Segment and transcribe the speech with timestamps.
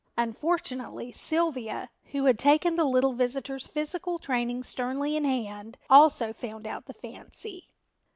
[0.17, 6.65] Unfortunately Sylvia, who had taken the little visitor's physical training sternly in hand, also found
[6.65, 7.69] out the fancy.